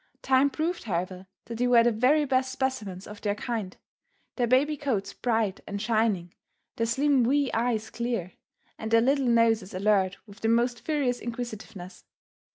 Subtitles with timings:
[0.23, 3.77] Time proved however that they were the very best specimens of their kind,
[4.35, 6.33] their baby coats bright and shining,
[6.77, 8.33] their slim wee eyes clear,
[8.79, 12.03] and their little noses alert with the most furious inquisitiveness.